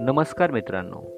[0.00, 1.10] नमस्कार मित्रांनो.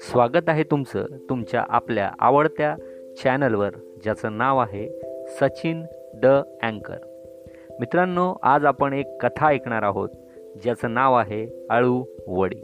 [0.00, 2.76] स्वागत आहे तुमचं तुमच्या आपल्या आवडत्या
[3.22, 3.70] चॅनलवर
[4.02, 5.82] ज्याचं नाव आहे सचिन
[6.14, 6.26] द
[6.62, 6.96] अँकर.
[7.80, 10.08] मित्रांनो आज आपण एक कथा ऐकणार आहोत
[10.62, 12.60] ज्याचं नाव आहे आळू वडी.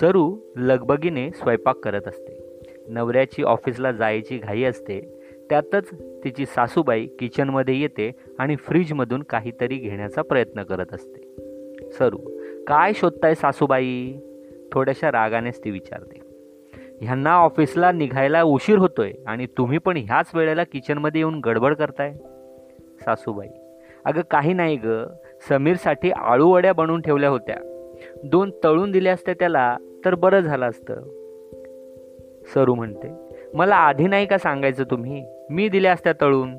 [0.00, 2.44] सरू लगबगीने स्वयंपाक करत असते.
[2.88, 5.90] नवऱ्याची ऑफिसला जायची घाई असते त्यातच
[6.24, 11.36] तिची सासूबाई किचनमध्ये येते आणि फ्रीजमधून काहीतरी घेण्याचा प्रयत्न करत असते.
[11.92, 12.18] सरू
[12.66, 14.14] काय शोधताय सासूबाई?
[14.72, 16.20] थोड्याशा रागानेच ती विचारते.
[17.00, 22.12] ह्यांना ऑफिसला निघायला उशीर होतोय आणि तुम्ही पण ह्याच वेळेला किचनमध्ये येऊन गडबड करताय?
[23.00, 23.48] सासूबाई
[24.04, 24.88] अगं काही नाही ग.
[25.48, 27.56] समीरसाठी आळूवड्या बनवून ठेवल्या होत्या.
[28.24, 30.94] दोन तळून दिल्या असत्या त्याला तर बरं झालं असतं.
[32.54, 33.23] सरू म्हणते
[33.54, 35.26] मला आधी नाही का सांगायचं तुम्ही?
[35.50, 36.54] मी दिल्या असत्या तळून.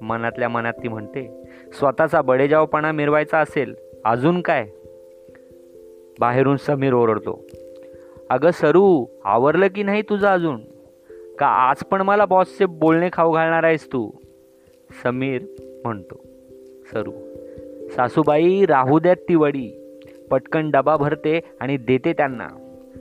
[0.00, 1.42] मनातल्या मनात ती म्हणते
[1.72, 3.74] स्वतःचा बडेजावपणा मिरवायचा असेल
[4.04, 4.66] अजून काय?
[6.20, 7.46] बाहेरून समीर ओरडतो
[8.30, 10.60] अगं सरू आवरलं की नाही तुझं अजून?
[11.38, 14.10] का आज पण मला बॉसचे बोलणे खाऊ घालणार आहेस तू?
[15.04, 15.42] समीर
[15.84, 16.20] म्हणतो
[16.92, 17.12] सरू
[17.88, 19.98] सासूबाई राहू द्यात ती वडी.
[20.30, 22.48] पटकन डबा भरते आणि देते त्यांना.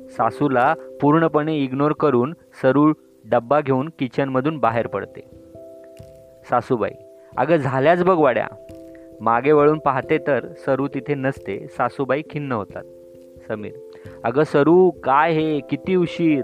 [0.09, 2.94] सासूला पूर्णपणे इग्नोर करून सरू
[3.25, 5.22] डब्बा घेऊन किचनमधून बाहेर पडते.
[6.50, 6.91] सासूबाई
[7.38, 8.47] अगं झाल्याच बघ वाड्या.
[9.22, 12.83] मागे वळून पाहते तर सरू तिथे नसते सासूबाई खिन्न होतात.
[13.47, 13.72] समीर
[14.23, 15.59] अगं सरू काय हे?
[15.59, 16.41] किती उशीर.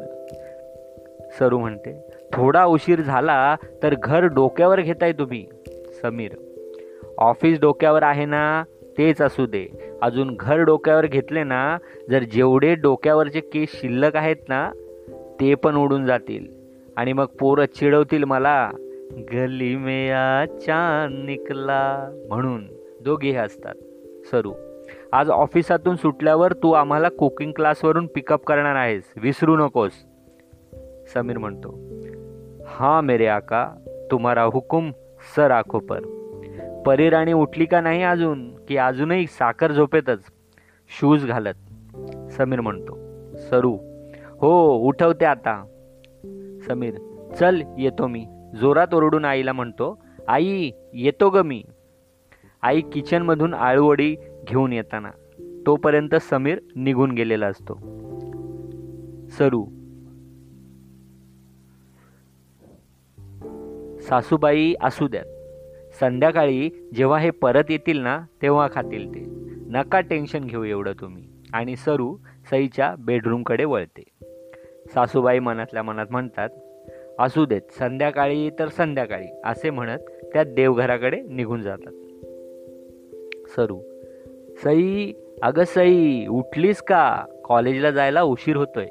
[1.39, 5.45] सरू म्हणते थोडा उशीर झाला तर घर डोक्यावर घेताय तुम्ही.
[6.01, 6.31] समीर
[7.17, 8.63] ऑफिस डोक्यावर आहे ना?
[8.97, 9.67] तेच असू दे.
[10.01, 11.77] अजून घर डोक्यावर घेतले ना
[12.09, 14.69] जर जेवढे डोक्यावरचे केस शिल्लक आहेत ना
[15.39, 16.45] ते पण उडून जातील.
[16.97, 18.71] आणि मग पोरं चिडवतील मला
[19.33, 22.67] गली मेया चांद निकला म्हणून.
[23.01, 23.75] दोघेही असतात
[24.31, 24.53] सरू
[25.11, 29.03] आज ऑफिसातून सुटल्यावर तू आम्हाला कुकिंग क्लासवरून पिकअप करणार आहेस.
[29.17, 29.91] विसरू नकोस.
[31.13, 31.77] समीर म्हणतो
[32.67, 33.67] हां मेरे आका
[34.11, 34.91] तुम्हारा हुकुम
[35.35, 36.14] सर आखो पर.
[36.85, 40.19] परीराणी उठली का नाही अजून की अजूनही साखर झोपेतच?
[40.99, 41.53] शूज घालत.
[42.31, 42.97] समीर म्हणतो
[43.37, 43.77] सरू.
[44.39, 45.65] हो उठवते आता.
[46.67, 46.93] समीर
[47.39, 48.25] चल येतो मी.
[48.61, 51.63] जोरात ओरडून आईला म्हणतो आई येतो ग मी.
[52.61, 54.15] आई किचनमधून आळूवडी
[54.47, 55.11] घेऊन येताना
[55.65, 57.73] तोपर्यंत समीर निघून गेलेला असतो.
[59.29, 59.65] सरू.
[63.99, 65.25] सासूबाई असू द्यात.
[65.99, 69.19] संध्याकाळी जेव्हा हे परत येतील ना तेव्हा खातील ते.
[69.69, 71.23] नका टेन्शन घेऊ एवढं तुम्ही.
[71.53, 72.17] आणि सरू
[72.49, 74.03] सईच्या बेडरूमकडे वळते.
[74.93, 76.49] सासूबाई मनातल्या मनात म्हणतात
[77.19, 79.99] असू देत संध्याकाळी तर संध्याकाळी असे म्हणत
[80.33, 81.91] त्या देवघराकडे निघून जातात.
[83.55, 83.79] सरू
[84.63, 87.25] सई अगं सई उठलीस का?
[87.43, 88.87] कॉलेजला जायला उशीर होतोय.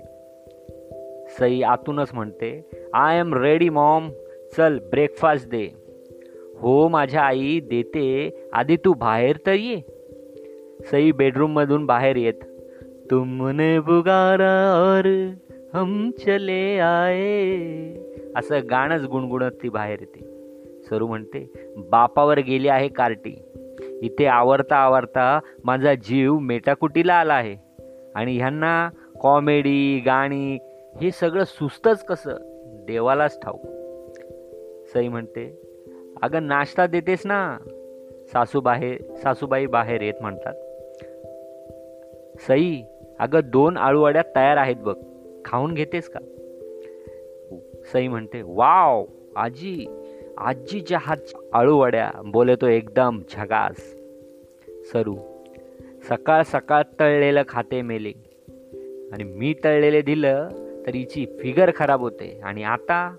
[1.38, 4.10] सई आतूनच म्हणते आय एम रेडी मॉम
[4.56, 5.83] चल ब्रेकफास्ट दे.
[6.60, 8.30] हो माझ्या आई देते.
[8.52, 9.80] आधी तू बाहेर तर ये.
[10.90, 12.42] सई बेडरूममधून बाहेर येत.
[13.10, 15.30] तुमने बुगारा और
[15.74, 17.52] हम चले आए.
[18.36, 20.34] असं गाणंच गुणगुणत ती बाहेर येते.
[20.90, 23.42] सरू म्हणते बापावर गेली आहे कार्टी.
[24.02, 27.56] इथे आवरता आवरता माझा जीव मेटाकुटीला आला आहे.
[28.14, 28.90] आणि ह्यांना
[29.20, 30.58] कॉमेडी गाणी
[31.02, 32.30] हे सगळं सुस्तच कसं?
[32.86, 33.56] देवालाच ठाऊ
[34.94, 35.73] सई म्हणते
[36.22, 37.58] अगं नाश्ता देतेस ना.
[38.32, 40.54] सासू बाहेर सासूबाई बाहेर येत म्हणतात.
[42.38, 42.82] सई
[43.18, 44.96] अगं दोन आळूवड्या तयार आहेत बघ.
[45.44, 46.20] खाऊन घेतेस का?
[47.92, 49.04] सई म्हणते वाव
[49.36, 49.86] आजी
[50.38, 51.16] आजीच्या हात
[51.52, 53.94] आळूवड्या बोलतो एकदम झगास.
[54.92, 55.16] सरू
[56.08, 58.12] सकाळ सकाळ तळलेलं खाते मेले.
[59.12, 60.48] आणि मी तळलेले दिलं
[60.86, 62.40] तर हिची फिगर खराब होते.
[62.44, 63.14] आणि आता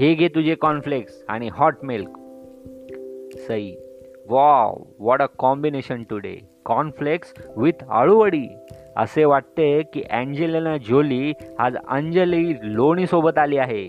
[0.00, 2.18] हे घे तुझे कॉर्नफ्लेक्स आणि hot milk
[3.48, 3.74] Sai
[4.28, 8.46] wow what a combination today cornflakes with aluvadi.
[8.96, 13.88] असे वाटते की अँजेलिना जोली आज अंजली लोणीसोबत आली आहे.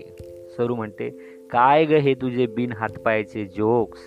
[0.56, 1.08] सरू म्हणते
[1.50, 4.00] काय ग हे तुझे बिन हातपायाचे जोक्स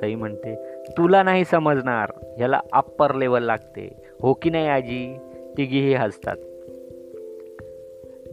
[0.00, 0.54] सई म्हणते
[0.88, 2.12] तुला नाही समजणार.
[2.36, 3.88] ह्याला अप्पर लेवल लागते.
[4.22, 5.16] हो की नाही आजी?
[5.56, 6.36] तिघीही हसतात.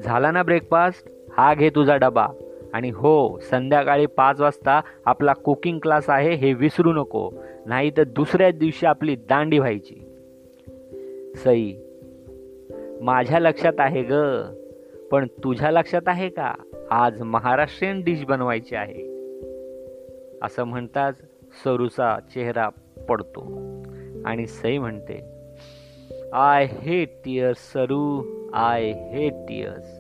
[0.02, 2.28] झाला ना ब्रेकफास्ट हा घे तुझा डबा.
[2.76, 7.32] आणि हो संध्याकाळी पाच वाजता आपला कुकिंग क्लास आहे हे विसरू नको
[7.66, 9.96] नाही तर दुसऱ्याच दिवशी आपली दांडी व्हायची.
[11.36, 11.74] सई
[13.02, 14.14] माझ्या लक्षात आहे ग
[15.12, 16.54] पण तुझ्या लक्षात आहे का
[16.92, 19.02] आज महाराष्ट्रीयन डिश बनवायची आहे?
[20.42, 21.16] असं म्हणताच
[21.64, 22.70] सरूचा चेहरा
[23.10, 23.42] पडतो
[24.26, 25.22] आणि सई म्हणते
[26.34, 28.24] I hate tears Saru
[28.54, 30.00] I hate tears.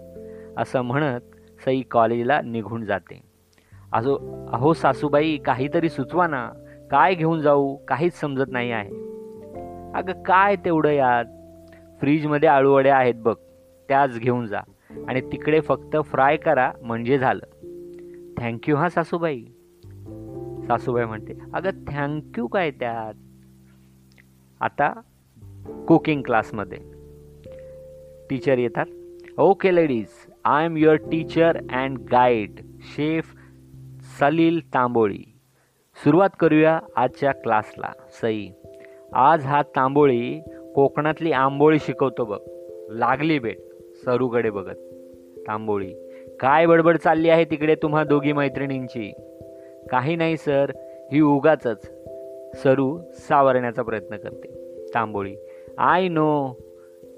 [0.58, 1.35] असं म्हणत
[1.66, 3.22] सई कॉलेजला निघून जाते.
[3.94, 4.16] असो
[4.54, 6.50] अहो सासूबाई काहीतरी सुचवा ना.
[6.92, 7.76] काय घेऊन जाऊ?
[7.76, 8.90] काहीच समजत नाही आहे.
[9.96, 11.26] अगं काय तेवढं यात
[12.00, 13.36] फ्रीजमध्ये आळूवड्या आहेत बघ.
[13.88, 14.60] त्याच घेऊन जा.
[15.08, 17.46] आणि तिकडे फक्त फ्राय करा म्हणजे झालं.
[18.38, 19.46] थँक्यू हा सासूबाई.
[20.68, 23.14] सासूबाई म्हणते अगं थँक्यू काय त्यात?
[24.62, 25.02] आता
[25.88, 26.78] कुकिंग क्लासमध्ये
[28.30, 28.86] टीचर येतात.
[29.38, 30.08] Okay ladies
[30.46, 32.50] I am your teacher and guide
[32.82, 33.36] chef
[34.20, 35.40] Salil Tamboli
[35.96, 37.92] सुरुवात करूया आजच्या क्लासला.
[38.22, 38.50] सई
[39.14, 40.42] आज हा तांबोळी
[40.76, 42.40] कोकणातली आंबोळी शिकवतो बघ.
[42.90, 43.58] लागली भेट
[44.06, 44.76] सरूकडे बघत.
[45.48, 45.94] तांबोळी
[46.40, 49.14] काय बडबड चालली आहे तिकडे तुम्हा दोघी मैत्रिणींची?
[49.90, 50.72] काही नाही सर
[51.12, 51.68] ही उगाच
[52.64, 54.48] सरू सावरण्याचा प्रयत्न करते.
[54.94, 55.36] तांबोळी
[55.78, 56.54] आय नो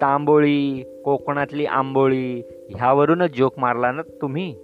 [0.01, 2.41] तांबोळी कोकणातली आंबोळी
[2.75, 4.55] ह्यावरूनच जोक मारला ना तुम्ही?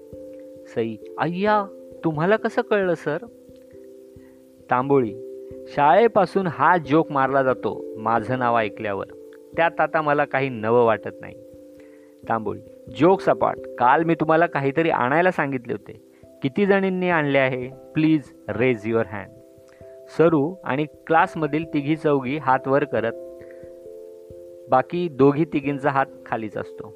[0.76, 1.66] सई अय्या
[2.04, 3.18] तुम्हाला कसं कळलं सर?
[4.72, 5.14] तांबोळी
[5.68, 9.06] शाळेपासून हा जोक मारला जातो माझं नाव ऐकल्यावर.
[9.56, 11.36] त्यात आता मला काही नवं वाटत नाही.
[12.30, 12.62] तांबोळी
[12.98, 16.12] जोक सपाट काल मी तुम्हाला काहीतरी आणायला सांगितले होते.
[16.42, 17.70] किती जणींनी आणले आहे?
[17.94, 19.30] प्लीज रेज युअर हँड
[20.18, 23.14] सरू आणि क्लासमधील तिघी चौघी हात वर करत
[24.70, 26.96] बाकी दोघी तिघींचा हात खालीच असतो.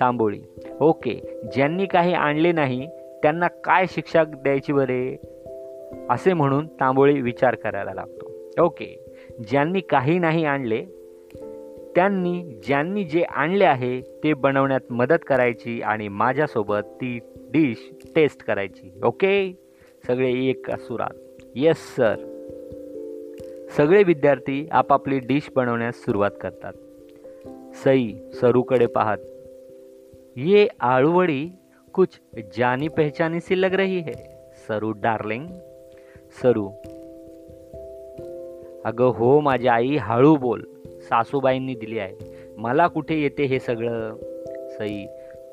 [0.00, 0.40] तांबोळी.
[0.80, 2.86] ओके ज्यांनी काही आणले नाही
[3.22, 5.16] त्यांना काय शिक्षा द्यायची बरे?
[6.10, 8.32] असे म्हणून तांबोळी विचार करायला लागतो.
[8.64, 9.04] ओके
[9.50, 10.84] ज्यांनी काही नाही आणले
[11.94, 19.00] त्यांनी ज्यांनी जे आणले आहे ते बनवण्यात मदत करायची आणि माझ्यासोबत ती डिश टेस्ट करायची.
[19.04, 19.58] ओके?
[20.06, 22.14] सगळे एक सुरात येस सर
[23.76, 26.72] सगळे विद्यार्थी आपापली डिश बनवण्यास सुरुवात करतात.
[27.74, 29.18] सई सरूकडे पाहत
[30.38, 31.48] ये आळूवडी
[31.94, 32.08] कुछ
[32.56, 34.12] जानी पहचानी सी लग रही है
[34.68, 35.46] सरू डार्लिंग।
[36.42, 36.68] सरू
[38.84, 42.16] अगं हो माझी आई हळू बोल सासूबाईंनी दिली आहे.
[42.56, 44.16] मला कुठे येते हे सगळं?
[44.78, 45.06] सई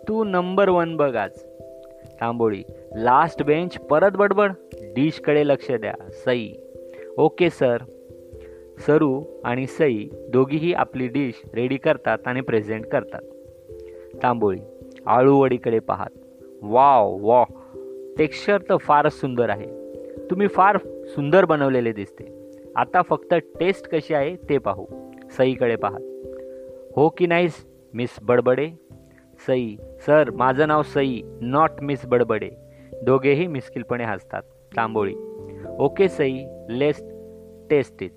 [0.07, 1.31] तू नंबर वन बघ आज.
[2.21, 2.63] तांबोळी
[2.95, 4.51] लास्ट बेंच परत बडबड
[4.81, 5.93] डिशकडे लक्ष द्या.
[6.11, 6.53] सई
[7.17, 7.77] ओके सर
[8.87, 13.21] सरू आणि सई दोघीही आपली डिश रेडी करतात आणि प्रेझेंट करतात.
[14.23, 14.59] तांबोळी
[15.07, 16.09] आळूवडीकडे पाहत.
[16.61, 17.43] वाव वा
[18.17, 19.67] टेक्स्चर तर फारच सुंदर आहे.
[20.29, 22.51] तुम्ही फार सुंदर बनवलेले दिसते.
[22.75, 24.85] आता फक्त टेस्ट कशी आहे ते पाहू.
[25.37, 26.01] सईकडे पाहत.
[26.95, 27.47] हो की नाही
[27.93, 28.69] मिस बडबडे?
[29.47, 32.49] सई सर माझं नाव सई नॉट मिस बडबडे.
[33.03, 34.41] दोघेही मिस्किलपणे हसतात.
[34.75, 35.15] Tamboli.
[35.79, 37.03] Okay Sai let's
[37.69, 38.11] taste it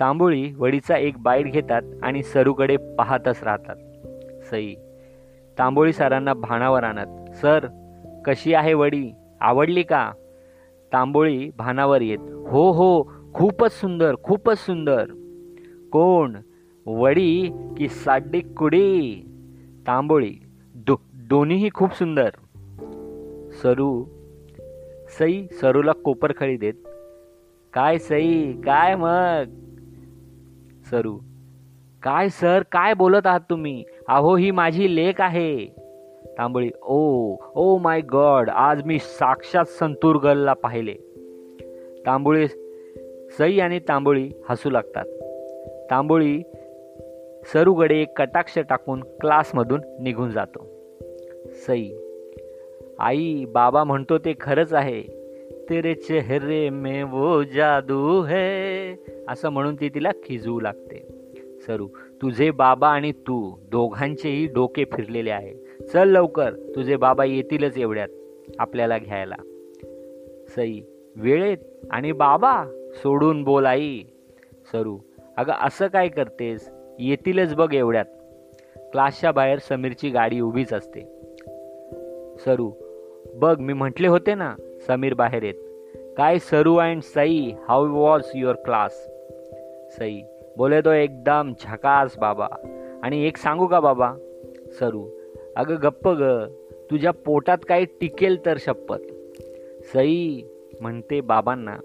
[0.00, 3.76] Tamboli वडीचा एक बाईट घेतात आणि सरूकडे पाहतच राहतात.
[4.42, 4.74] सई
[5.58, 7.66] तांबोळी सरांना भानावर आणत सर
[8.24, 9.10] कशी आहे वडी?
[9.40, 10.10] आवडली का?
[10.92, 12.18] तांबोळी भानावर येत
[12.48, 13.02] हो हो
[13.34, 15.04] खूपच सुंदर खूपच सुंदर.
[15.92, 16.36] कोण?
[16.86, 19.22] वडी की साडी कुडी?
[19.86, 20.34] तांबोळी
[20.74, 22.28] दो दोन्हीही खूप सुंदर.
[23.62, 24.04] सरू
[25.18, 26.74] सई सरूला कोपरखळी देत
[27.72, 29.44] काय सई काय मग?
[30.90, 31.18] सरू
[32.02, 33.84] काय सर काय बोलत आहात तुम्ही?
[34.08, 35.66] अहो ही माझी लेख आहे.
[36.38, 40.94] तांबळी ओ ओ माय गॉड आज मी साक्षात संतूर गर्लला पाहिले.
[42.06, 42.48] तांबोळी
[43.38, 45.04] सई आणि तांबोळी हसू लागतात.
[45.90, 46.42] तांबोळी
[47.52, 50.66] सरूगडे एक कटाक्ष टाकून क्लासमधून निघून जातो.
[51.66, 51.90] सई
[52.98, 55.02] आई बाबा म्हणतो ते खरंच आहे.
[55.70, 58.94] तेरे चेहरे मे वो जादू है.
[59.28, 61.08] असं म्हणून ती तिला खिजवू लागते.
[61.66, 61.88] सरू
[62.24, 65.54] तुझे बाबा आणि तू दोघांचेही डोके फिरलेले आहे.
[65.92, 68.08] चल लवकर तुझे बाबा येतीलच एवढ्यात
[68.58, 69.34] आपल्याला घ्यायला.
[70.48, 70.80] सई
[71.16, 71.56] वेळेत
[71.90, 72.64] आणि बाबा
[72.94, 74.02] सोडून बोल आई.
[74.72, 74.98] सरू
[75.36, 76.70] अगं असं काय करतेस?
[76.98, 78.04] येतीलच बघ एवढ्यात.
[78.76, 81.00] क्लासच्या बाहेर समीरची गाडी उभीच असते.
[82.44, 82.72] सरू
[83.34, 84.54] बघ मी म्हटले होते ना
[84.86, 85.54] समीर बाहेर येत.
[86.16, 89.10] काय Saru and Sai how was your class?
[89.98, 90.20] Sai
[90.56, 92.46] बोले तो एकदम झकास बाबा.
[93.02, 94.14] आणि एक सांगू का बाबा?
[94.78, 95.06] सरू
[95.56, 96.22] अगं गप्प ग.
[96.90, 98.96] तुझ्या पोटात काही टिकेल तर शपथ.
[99.92, 100.42] सई
[100.80, 101.76] म्हणते बाबांना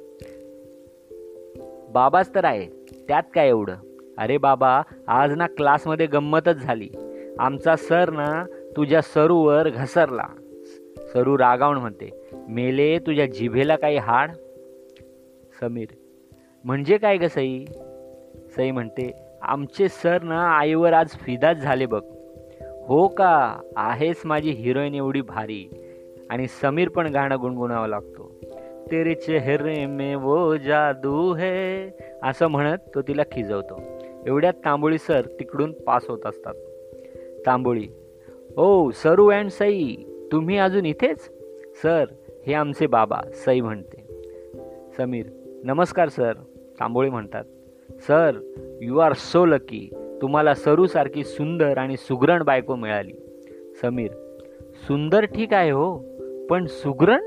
[1.90, 2.66] बाबाच तर आहे
[3.08, 3.76] त्यात काय एवढं?
[4.18, 6.90] अरे बाबा आज ना क्लासमध्ये गंमतच झाली.
[7.40, 8.46] आमचा सर ना
[8.78, 10.28] तुझ्या सरूवर घसरला.
[11.14, 12.10] सरू रागावून म्हणते
[12.48, 14.32] मेले तुझ्या जिभेला काही हाड?
[15.62, 15.88] समीर
[16.64, 17.66] म्हणजे काय ग सई?
[18.56, 22.02] सई म्हणते आमचे सर ना आईवर आज फिदाच झाले बघ.
[22.88, 23.60] हो का?
[23.76, 25.70] आहेस माझी हिरोईन एवढी भारी.
[26.30, 28.36] आणि समीर पण गाणं गुणगुणावं लागतो.
[28.92, 31.90] तेरे चेहरे मे वो जादू है
[32.24, 33.82] असं म्हणत तो तिला खिजवतो.
[34.28, 36.54] एवढ्यात तांबोळी सर तिकडून पास होत असतात.
[37.46, 37.88] तांबोळी
[38.58, 39.96] ओ सरू अँड सई
[40.32, 41.30] तुम्ही अजून इथेच?
[41.84, 42.06] सर
[42.48, 44.04] हे आमचे बाबा सई म्हणते.
[44.98, 45.26] समीर
[45.64, 46.34] नमस्कार सर
[46.80, 47.44] तांबोळी म्हणतात.
[48.08, 48.40] Sir
[48.82, 49.90] you are so lucky
[50.22, 53.14] तुम्हाला सरूसारखी सुंदर आणि सुगरण बायको मिळाली.
[53.82, 54.12] समीर
[54.88, 55.98] सुंदर ठीक आहे हो
[56.50, 57.22] पण सुगरण?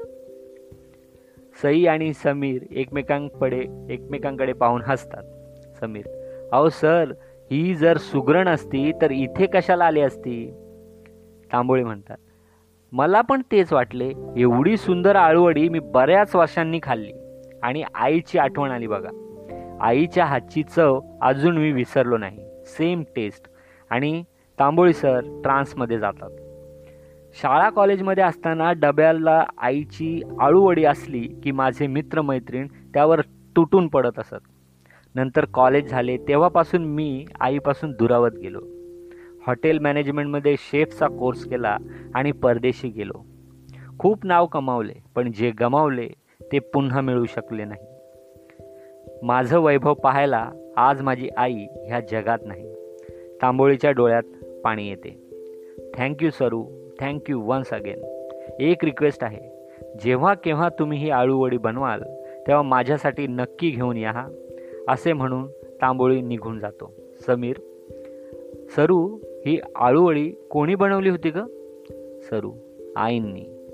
[1.62, 5.22] सई आणि समीर एकमेकांकडे एकमेकांकडे पाहून हसतात.
[5.80, 6.06] समीर
[6.52, 7.12] अहो सर
[7.50, 10.52] ही जर सुगरण असती तर इथे कशाला आली असती?
[11.52, 12.16] तांबोळी म्हणतात
[12.92, 14.12] मला पण तेच वाटले.
[14.36, 17.12] एवढी सुंदर आळूवडी मी बऱ्याच वर्षांनी खाल्ली
[17.62, 19.10] आणि आईची आठवण आली बघा.
[19.82, 22.38] आईच्या हातची चव अजून मी विसरलो नाही.
[22.66, 23.42] सेम टेस्ट
[23.90, 24.22] आणि
[24.58, 26.30] तांबोळी सर ट्रान्समध्ये जातात.
[27.42, 33.20] शाळा कॉलेजमध्ये असताना डब्याला आईची आळूवडी असली की माझे मित्रमैत्रीण त्यावर
[33.56, 34.48] तुटून पडत असत.
[35.14, 38.60] नंतर कॉलेज झाले तेव्हापासून मी आईपासून दुरावत गेलो.
[39.46, 41.76] हॉटेल मॅनेजमेंटमध्ये शेफचा कोर्स केला
[42.14, 43.26] आणि परदेशी गेलो.
[43.98, 46.08] खूप नाव कमावले पण जे गमावले
[46.52, 47.91] ते पुन्हा मिळू शकले नाही.
[49.22, 52.74] माझं वैभव पाहायला आज माझी आई ह्या जगात नाही.
[53.42, 54.22] तांबोळीच्या डोळ्यात
[54.64, 55.16] पाणी येते.
[55.94, 56.64] Thank you Saru
[57.00, 58.28] thank you once again
[58.60, 59.40] एक रिक्वेस्ट आहे.
[60.04, 62.02] जेव्हा केव्हा तुम्ही ही आळूवडी बनवाल
[62.46, 64.28] तेव्हा माझ्यासाठी नक्की घेऊन या
[64.88, 65.46] असे म्हणून
[65.82, 66.92] तांबोळी निघून जातो.
[67.26, 67.56] समीर
[68.76, 71.38] सरू ही आळूवळी कोणी बनवली होती ग?
[72.30, 72.52] सरू
[72.96, 73.68] आईंनी.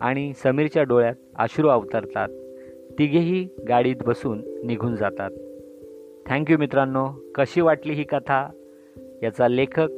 [0.00, 2.28] आणि समीरच्या डोळ्यात अश्रू अवतरतात.
[2.98, 5.30] तिघेही गाडीत बसून निघून जातात.
[6.26, 7.08] थँक्यू मित्रांनो.
[7.34, 8.50] कशी वाटली ही कथा?
[9.22, 9.88] याचा लेखक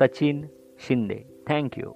[0.00, 0.46] सचिन
[0.78, 1.42] शिंदे.
[1.48, 1.90] थँक्यू